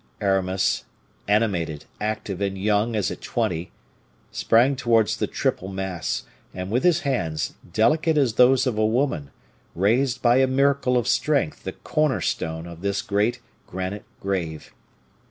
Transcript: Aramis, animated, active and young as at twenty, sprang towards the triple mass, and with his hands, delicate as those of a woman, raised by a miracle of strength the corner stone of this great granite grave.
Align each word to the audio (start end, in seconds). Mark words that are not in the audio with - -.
Aramis, 0.19 0.85
animated, 1.27 1.85
active 1.99 2.41
and 2.41 2.57
young 2.57 2.95
as 2.95 3.11
at 3.11 3.21
twenty, 3.21 3.71
sprang 4.31 4.75
towards 4.75 5.15
the 5.17 5.27
triple 5.27 5.67
mass, 5.67 6.23
and 6.55 6.71
with 6.71 6.83
his 6.83 7.01
hands, 7.01 7.53
delicate 7.71 8.17
as 8.17 8.33
those 8.33 8.65
of 8.65 8.79
a 8.79 8.83
woman, 8.83 9.29
raised 9.75 10.19
by 10.23 10.37
a 10.37 10.47
miracle 10.47 10.97
of 10.97 11.07
strength 11.07 11.65
the 11.65 11.73
corner 11.73 12.19
stone 12.19 12.65
of 12.65 12.81
this 12.81 13.03
great 13.03 13.41
granite 13.67 14.05
grave. 14.19 14.73